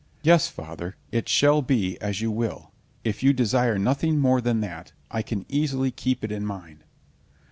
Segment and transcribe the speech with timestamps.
[0.23, 2.71] "Yes, father, it small be as you will.
[3.03, 6.83] If you desire nothing more than that, I can easily keep it in mind."